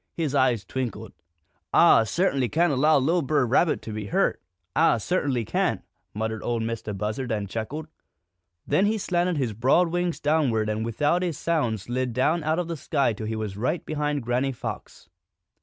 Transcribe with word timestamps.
His 0.15 0.33
eyes 0.33 0.65
twinkled. 0.65 1.13
"Ah 1.75 2.05
cert'nly 2.05 2.49
can't 2.51 2.73
allow 2.73 2.97
li'l' 2.97 3.21
Brer 3.21 3.45
Rabbit 3.45 3.83
to 3.83 3.91
be 3.93 4.07
hurt, 4.07 4.41
Ah 4.75 4.97
cert'nly 4.97 5.45
can't!" 5.45 5.83
muttered 6.15 6.41
Ol' 6.41 6.59
Mistah 6.59 6.95
Buzzard, 6.95 7.29
and 7.31 7.47
chuckled. 7.47 7.87
Then 8.65 8.87
he 8.87 8.97
slanted 8.97 9.37
his 9.37 9.53
broad 9.53 9.89
wings 9.89 10.19
downward 10.19 10.69
and 10.69 10.83
without 10.83 11.21
a 11.23 11.31
sound 11.31 11.81
slid 11.81 12.13
down 12.13 12.43
out 12.43 12.57
of 12.57 12.67
the 12.67 12.77
sky 12.77 13.13
till 13.13 13.27
he 13.27 13.35
was 13.35 13.55
right 13.55 13.85
behind 13.85 14.23
Granny 14.23 14.51
Fox. 14.53 15.07